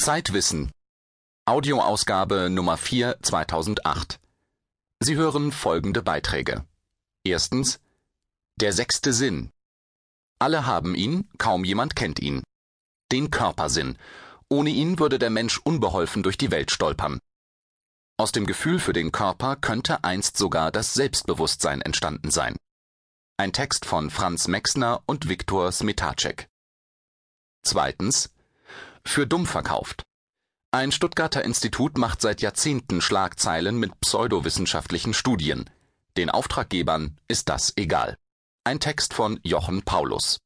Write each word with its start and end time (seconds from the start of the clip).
Zeitwissen. 0.00 0.72
Audioausgabe 1.44 2.48
Nummer 2.48 2.78
4 2.78 3.18
2008. 3.20 4.18
Sie 4.98 5.14
hören 5.16 5.52
folgende 5.52 6.02
Beiträge. 6.02 6.64
Erstens 7.22 7.80
Der 8.56 8.72
sechste 8.72 9.12
Sinn. 9.12 9.52
Alle 10.38 10.64
haben 10.64 10.94
ihn, 10.94 11.28
kaum 11.36 11.64
jemand 11.64 11.96
kennt 11.96 12.18
ihn. 12.18 12.42
Den 13.12 13.30
Körpersinn. 13.30 13.98
Ohne 14.48 14.70
ihn 14.70 14.98
würde 14.98 15.18
der 15.18 15.28
Mensch 15.28 15.58
unbeholfen 15.58 16.22
durch 16.22 16.38
die 16.38 16.50
Welt 16.50 16.70
stolpern. 16.70 17.20
Aus 18.16 18.32
dem 18.32 18.46
Gefühl 18.46 18.78
für 18.78 18.94
den 18.94 19.12
Körper 19.12 19.54
könnte 19.56 20.02
einst 20.02 20.38
sogar 20.38 20.72
das 20.72 20.94
Selbstbewusstsein 20.94 21.82
entstanden 21.82 22.30
sein. 22.30 22.56
Ein 23.36 23.52
Text 23.52 23.84
von 23.84 24.08
Franz 24.08 24.48
Mexner 24.48 25.02
und 25.04 25.28
Viktor 25.28 25.70
Smetacek. 25.70 26.48
Zweitens 27.62 28.30
für 29.04 29.26
dumm 29.26 29.46
verkauft. 29.46 30.02
Ein 30.72 30.92
Stuttgarter 30.92 31.44
Institut 31.44 31.98
macht 31.98 32.20
seit 32.20 32.42
Jahrzehnten 32.42 33.00
Schlagzeilen 33.00 33.78
mit 33.78 34.00
pseudowissenschaftlichen 34.00 35.14
Studien. 35.14 35.68
Den 36.16 36.30
Auftraggebern 36.30 37.16
ist 37.28 37.48
das 37.48 37.72
egal. 37.76 38.16
Ein 38.62 38.78
Text 38.78 39.14
von 39.14 39.40
Jochen 39.42 39.82
Paulus. 39.82 40.38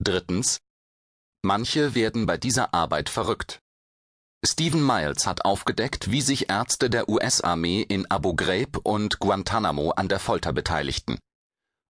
Drittens. 0.00 0.58
Manche 1.42 1.94
werden 1.94 2.26
bei 2.26 2.36
dieser 2.38 2.74
Arbeit 2.74 3.08
verrückt. 3.08 3.60
Stephen 4.44 4.84
Miles 4.84 5.26
hat 5.26 5.44
aufgedeckt, 5.44 6.10
wie 6.10 6.20
sich 6.20 6.50
Ärzte 6.50 6.90
der 6.90 7.08
US-Armee 7.08 7.82
in 7.82 8.10
Abu 8.10 8.34
Ghraib 8.34 8.78
und 8.82 9.18
Guantanamo 9.18 9.92
an 9.92 10.08
der 10.08 10.18
Folter 10.18 10.52
beteiligten. 10.52 11.18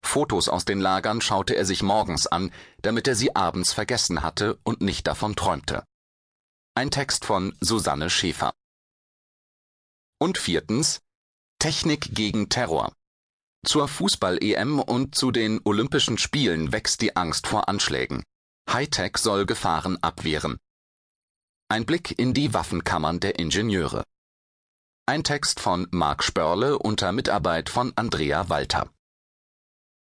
Fotos 0.06 0.48
aus 0.48 0.64
den 0.64 0.80
Lagern 0.80 1.20
schaute 1.20 1.54
er 1.54 1.64
sich 1.64 1.82
morgens 1.82 2.26
an, 2.26 2.52
damit 2.82 3.08
er 3.08 3.14
sie 3.14 3.34
abends 3.34 3.72
vergessen 3.72 4.22
hatte 4.22 4.58
und 4.62 4.80
nicht 4.80 5.06
davon 5.06 5.36
träumte. 5.36 5.84
Ein 6.74 6.90
Text 6.90 7.24
von 7.24 7.54
Susanne 7.60 8.10
Schäfer. 8.10 8.52
Und 10.18 10.38
viertens 10.38 11.00
Technik 11.58 12.14
gegen 12.14 12.48
Terror. 12.48 12.92
Zur 13.64 13.88
Fußball-EM 13.88 14.78
und 14.78 15.14
zu 15.14 15.30
den 15.30 15.60
Olympischen 15.64 16.18
Spielen 16.18 16.72
wächst 16.72 17.00
die 17.00 17.16
Angst 17.16 17.46
vor 17.46 17.68
Anschlägen. 17.68 18.22
Hightech 18.70 19.16
soll 19.16 19.46
Gefahren 19.46 19.96
abwehren. 20.02 20.58
Ein 21.68 21.86
Blick 21.86 22.18
in 22.18 22.34
die 22.34 22.52
Waffenkammern 22.52 23.20
der 23.20 23.38
Ingenieure. 23.38 24.04
Ein 25.06 25.24
Text 25.24 25.60
von 25.60 25.86
Marc 25.90 26.22
Spörle 26.22 26.78
unter 26.78 27.12
Mitarbeit 27.12 27.70
von 27.70 27.92
Andrea 27.96 28.48
Walter. 28.48 28.90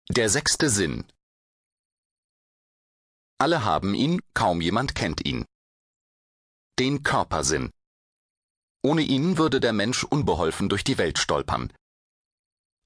Der 0.08 0.28
sechste 0.28 0.70
Sinn. 0.70 1.04
Alle 3.38 3.64
haben 3.64 3.92
ihn, 3.92 4.20
kaum 4.34 4.60
jemand 4.60 4.94
kennt 4.94 5.26
ihn. 5.26 5.44
Den 6.78 7.02
Körpersinn. 7.02 7.72
Ohne 8.84 9.02
ihn 9.02 9.36
würde 9.36 9.58
der 9.58 9.72
Mensch 9.72 10.04
unbeholfen 10.04 10.68
durch 10.68 10.84
die 10.84 10.96
Welt 10.96 11.18
stolpern. 11.18 11.72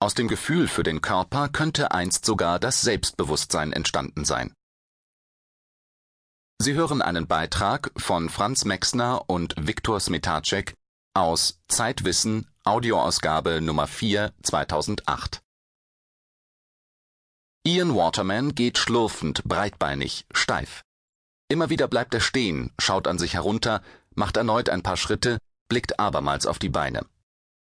Aus 0.01 0.15
dem 0.15 0.29
Gefühl 0.29 0.67
für 0.67 0.83
den 0.83 1.03
Körper 1.03 1.51
könnte 1.51 1.91
einst 1.91 2.25
sogar 2.25 2.59
das 2.59 2.81
Selbstbewusstsein 2.81 3.75
entstanden 3.75 4.25
sein. 4.25 4.55
Sie 6.59 6.73
hören 6.73 7.03
einen 7.03 7.27
Beitrag 7.27 7.93
von 7.99 8.31
Franz 8.31 8.65
Mexner 8.65 9.29
und 9.29 9.55
Viktor 9.59 10.01
Smetacek 10.01 10.75
aus 11.15 11.61
Zeitwissen, 11.69 12.51
Audioausgabe 12.65 13.61
Nummer 13.61 13.87
4 13.87 14.33
2008. 14.43 15.43
Ian 17.63 17.95
Waterman 17.95 18.55
geht 18.55 18.79
schlurfend, 18.79 19.45
breitbeinig, 19.45 20.25
steif. 20.33 20.83
Immer 21.47 21.69
wieder 21.69 21.89
bleibt 21.89 22.15
er 22.15 22.21
stehen, 22.21 22.73
schaut 22.79 23.07
an 23.07 23.19
sich 23.19 23.35
herunter, 23.35 23.83
macht 24.15 24.39
erneut 24.39 24.71
ein 24.71 24.83
paar 24.83 24.97
Schritte, 24.97 25.37
blickt 25.69 26.01
abermals 26.01 26.47
auf 26.47 26.59
die 26.59 26.71
Beine. 26.71 27.05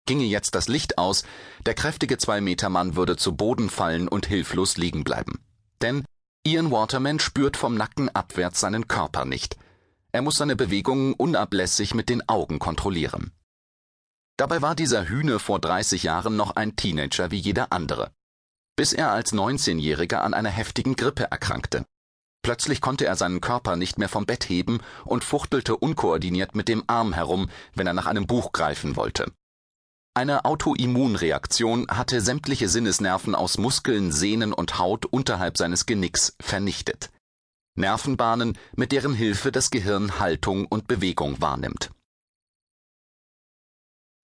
Ginge 0.07 0.25
jetzt 0.25 0.55
das 0.55 0.67
Licht 0.67 0.97
aus, 0.97 1.25
der 1.67 1.75
kräftige 1.75 2.17
Zwei-Meter-Mann 2.17 2.97
würde 2.97 3.19
zu 3.19 3.37
Boden 3.37 3.69
fallen 3.69 4.09
und 4.09 4.25
hilflos 4.25 4.79
liegen 4.79 5.05
bleiben. 5.05 5.45
Denn 5.83 6.07
Ian 6.43 6.71
Waterman 6.71 7.21
spürt 7.21 7.59
vom 7.59 7.75
Nacken 7.75 8.09
abwärts 8.09 8.61
seinen 8.61 8.89
Körper 8.89 9.27
nicht. 9.27 9.59
Er 10.11 10.23
muss 10.23 10.37
seine 10.37 10.57
Bewegungen 10.57 11.13
unablässig 11.13 11.93
mit 11.93 12.09
den 12.09 12.27
Augen 12.31 12.59
kontrollieren. 12.59 13.31
Dabei 14.39 14.63
war 14.63 14.75
dieser 14.75 15.07
Hühne 15.07 15.39
vor 15.39 15.61
30 15.61 16.03
Jahren 16.03 16.35
noch 16.35 16.57
ein 16.57 16.77
Teenager 16.77 17.31
wie 17.31 17.39
jeder 17.39 17.73
andere 17.73 18.11
bis 18.77 18.93
er 18.93 19.11
als 19.11 19.33
19-Jähriger 19.33 20.19
an 20.19 20.35
einer 20.35 20.51
heftigen 20.51 20.97
Grippe 20.97 21.31
erkrankte. 21.31 21.85
Plötzlich 22.43 22.81
konnte 22.81 23.07
er 23.07 23.17
seinen 23.17 23.41
Körper 23.41 23.77
nicht 23.77 23.99
mehr 23.99 24.09
vom 24.09 24.27
Bett 24.27 24.49
heben 24.49 24.81
und 25.05 25.23
fuchtelte 25.23 25.77
unkoordiniert 25.77 26.55
mit 26.55 26.69
dem 26.69 26.83
Arm 26.89 27.13
herum, 27.13 27.49
wenn 27.75 27.87
er 27.87 27.93
nach 27.95 28.07
einem 28.07 28.27
Buch 28.27 28.53
greifen 28.53 28.97
wollte. 28.97 29.33
Eine 30.15 30.45
Autoimmunreaktion 30.45 31.87
hatte 31.89 32.21
sämtliche 32.21 32.69
Sinnesnerven 32.69 33.35
aus 33.35 33.57
Muskeln, 33.57 34.13
Sehnen 34.13 34.53
und 34.53 34.79
Haut 34.79 35.07
unterhalb 35.07 35.57
seines 35.57 35.87
Genicks 35.87 36.37
vernichtet. 36.41 37.11
Nervenbahnen, 37.77 38.59
mit 38.77 38.93
deren 38.93 39.15
Hilfe 39.15 39.53
das 39.53 39.71
Gehirn 39.71 40.19
Haltung 40.19 40.67
und 40.67 40.87
Bewegung 40.87 41.41
wahrnimmt. 41.41 41.91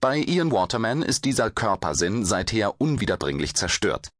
Bei 0.00 0.18
Ian 0.18 0.52
Waterman 0.52 1.02
ist 1.02 1.24
dieser 1.24 1.50
Körpersinn 1.50 2.24
seither 2.24 2.80
unwiederbringlich 2.80 3.54
zerstört. 3.54 4.10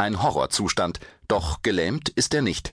Ein 0.00 0.22
Horrorzustand, 0.22 0.98
doch 1.28 1.60
gelähmt 1.60 2.08
ist 2.08 2.32
er 2.32 2.40
nicht. 2.40 2.72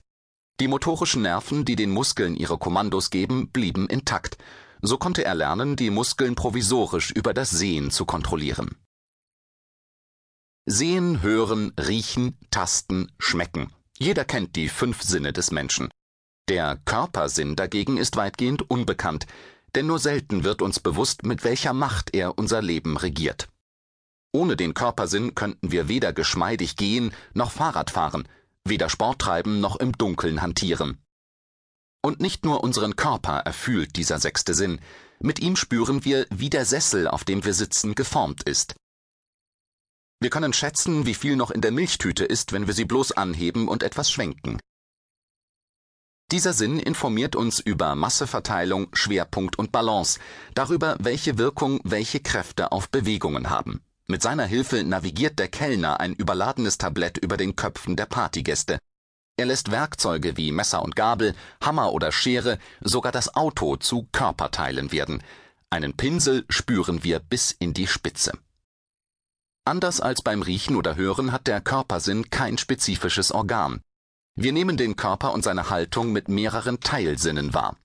Die 0.60 0.66
motorischen 0.66 1.20
Nerven, 1.20 1.66
die 1.66 1.76
den 1.76 1.90
Muskeln 1.90 2.34
ihre 2.34 2.56
Kommandos 2.56 3.10
geben, 3.10 3.50
blieben 3.50 3.86
intakt. 3.86 4.38
So 4.80 4.96
konnte 4.96 5.26
er 5.26 5.34
lernen, 5.34 5.76
die 5.76 5.90
Muskeln 5.90 6.36
provisorisch 6.36 7.10
über 7.10 7.34
das 7.34 7.50
Sehen 7.50 7.90
zu 7.90 8.06
kontrollieren. 8.06 8.78
Sehen, 10.64 11.20
hören, 11.20 11.74
riechen, 11.78 12.38
tasten, 12.50 13.12
schmecken. 13.18 13.74
Jeder 13.98 14.24
kennt 14.24 14.56
die 14.56 14.70
fünf 14.70 15.02
Sinne 15.02 15.34
des 15.34 15.50
Menschen. 15.50 15.90
Der 16.48 16.80
Körpersinn 16.86 17.56
dagegen 17.56 17.98
ist 17.98 18.16
weitgehend 18.16 18.70
unbekannt, 18.70 19.26
denn 19.74 19.86
nur 19.86 19.98
selten 19.98 20.44
wird 20.44 20.62
uns 20.62 20.80
bewusst, 20.80 21.24
mit 21.24 21.44
welcher 21.44 21.74
Macht 21.74 22.14
er 22.14 22.38
unser 22.38 22.62
Leben 22.62 22.96
regiert. 22.96 23.50
Ohne 24.32 24.56
den 24.56 24.74
Körpersinn 24.74 25.34
könnten 25.34 25.72
wir 25.72 25.88
weder 25.88 26.12
geschmeidig 26.12 26.76
gehen 26.76 27.12
noch 27.32 27.50
Fahrrad 27.50 27.90
fahren, 27.90 28.28
weder 28.64 28.88
Sport 28.88 29.20
treiben 29.20 29.60
noch 29.60 29.76
im 29.76 29.92
Dunkeln 29.92 30.42
hantieren. 30.42 30.98
Und 32.02 32.20
nicht 32.20 32.44
nur 32.44 32.62
unseren 32.62 32.96
Körper 32.96 33.38
erfüllt 33.38 33.96
dieser 33.96 34.18
sechste 34.18 34.54
Sinn, 34.54 34.80
mit 35.20 35.40
ihm 35.40 35.56
spüren 35.56 36.04
wir, 36.04 36.26
wie 36.30 36.50
der 36.50 36.64
Sessel, 36.64 37.08
auf 37.08 37.24
dem 37.24 37.44
wir 37.44 37.54
sitzen, 37.54 37.94
geformt 37.94 38.44
ist. 38.44 38.74
Wir 40.20 40.30
können 40.30 40.52
schätzen, 40.52 41.06
wie 41.06 41.14
viel 41.14 41.36
noch 41.36 41.50
in 41.50 41.60
der 41.60 41.72
Milchtüte 41.72 42.24
ist, 42.24 42.52
wenn 42.52 42.66
wir 42.66 42.74
sie 42.74 42.84
bloß 42.84 43.12
anheben 43.12 43.68
und 43.68 43.82
etwas 43.82 44.10
schwenken. 44.10 44.60
Dieser 46.30 46.52
Sinn 46.52 46.78
informiert 46.78 47.34
uns 47.34 47.58
über 47.58 47.94
Masseverteilung, 47.94 48.88
Schwerpunkt 48.92 49.58
und 49.58 49.72
Balance, 49.72 50.20
darüber, 50.54 50.96
welche 51.00 51.38
Wirkung 51.38 51.80
welche 51.84 52.20
Kräfte 52.20 52.70
auf 52.70 52.90
Bewegungen 52.90 53.48
haben. 53.48 53.82
Mit 54.10 54.22
seiner 54.22 54.46
Hilfe 54.46 54.84
navigiert 54.84 55.38
der 55.38 55.48
Kellner 55.48 56.00
ein 56.00 56.14
überladenes 56.14 56.78
Tablett 56.78 57.18
über 57.18 57.36
den 57.36 57.56
Köpfen 57.56 57.94
der 57.94 58.06
Partygäste. 58.06 58.78
Er 59.36 59.44
lässt 59.44 59.70
Werkzeuge 59.70 60.38
wie 60.38 60.50
Messer 60.50 60.82
und 60.82 60.96
Gabel, 60.96 61.34
Hammer 61.62 61.92
oder 61.92 62.10
Schere, 62.10 62.58
sogar 62.80 63.12
das 63.12 63.36
Auto 63.36 63.76
zu 63.76 64.08
Körperteilen 64.10 64.92
werden. 64.92 65.22
Einen 65.68 65.92
Pinsel 65.92 66.46
spüren 66.48 67.04
wir 67.04 67.18
bis 67.18 67.52
in 67.52 67.74
die 67.74 67.86
Spitze. 67.86 68.32
Anders 69.66 70.00
als 70.00 70.22
beim 70.22 70.40
Riechen 70.40 70.76
oder 70.76 70.96
Hören 70.96 71.30
hat 71.30 71.46
der 71.46 71.60
Körpersinn 71.60 72.30
kein 72.30 72.56
spezifisches 72.56 73.30
Organ. 73.30 73.82
Wir 74.34 74.54
nehmen 74.54 74.78
den 74.78 74.96
Körper 74.96 75.34
und 75.34 75.44
seine 75.44 75.68
Haltung 75.68 76.12
mit 76.12 76.28
mehreren 76.28 76.80
Teilsinnen 76.80 77.52
wahr 77.52 77.76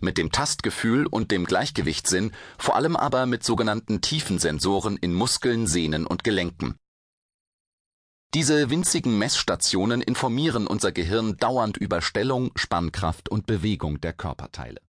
mit 0.00 0.18
dem 0.18 0.32
Tastgefühl 0.32 1.06
und 1.06 1.30
dem 1.30 1.44
Gleichgewichtssinn, 1.44 2.32
vor 2.58 2.76
allem 2.76 2.96
aber 2.96 3.26
mit 3.26 3.44
sogenannten 3.44 4.00
Tiefensensoren 4.00 4.96
in 4.96 5.14
Muskeln, 5.14 5.66
Sehnen 5.66 6.06
und 6.06 6.24
Gelenken. 6.24 6.76
Diese 8.34 8.70
winzigen 8.70 9.18
Messstationen 9.18 10.02
informieren 10.02 10.66
unser 10.66 10.92
Gehirn 10.92 11.36
dauernd 11.36 11.76
über 11.76 12.02
Stellung, 12.02 12.50
Spannkraft 12.56 13.28
und 13.28 13.46
Bewegung 13.46 14.00
der 14.00 14.12
Körperteile 14.12 14.85